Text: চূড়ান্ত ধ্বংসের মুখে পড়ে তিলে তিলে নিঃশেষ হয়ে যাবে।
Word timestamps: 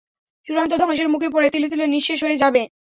চূড়ান্ত 0.47 0.73
ধ্বংসের 0.81 1.07
মুখে 1.09 1.29
পড়ে 1.33 1.47
তিলে 1.53 1.67
তিলে 1.71 1.85
নিঃশেষ 1.87 2.19
হয়ে 2.25 2.41
যাবে। 2.43 2.61